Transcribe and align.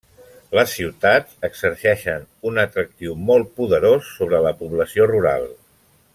Les 0.59 0.71
ciutats 0.77 1.35
exerceixen 1.49 2.25
un 2.51 2.57
atractiu 2.63 3.13
molt 3.29 3.53
poderós 3.61 4.11
sobre 4.17 4.41
la 4.47 4.55
població 4.63 5.09
rural. 5.15 5.49